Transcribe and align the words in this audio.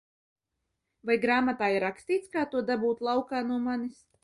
Vai 1.09 1.17
grāmatā 1.25 1.69
ir 1.75 1.85
rakstīts, 1.87 2.33
kā 2.39 2.47
to 2.55 2.65
dabūt 2.73 3.07
laukā 3.11 3.45
no 3.53 3.63
manis? 3.71 4.05